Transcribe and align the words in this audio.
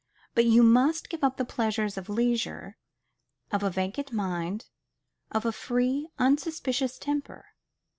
But 0.33 0.45
you 0.45 0.63
must 0.63 1.09
give 1.11 1.23
up 1.23 1.37
the 1.37 1.45
pleasures 1.45 1.95
of 1.95 2.09
leisure, 2.09 2.75
of 3.51 3.61
a 3.61 3.69
vacant 3.69 4.11
mind, 4.11 4.65
of 5.31 5.45
a 5.45 5.51
free, 5.51 6.07
unsuspicious 6.17 6.97
temper. 6.97 7.45